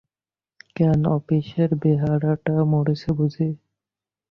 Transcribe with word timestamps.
কেন, 0.75 1.01
আপিসের 1.17 1.69
বেহারাটা 1.81 2.55
মরেছে 2.71 3.09
বুঝি? 3.17 3.47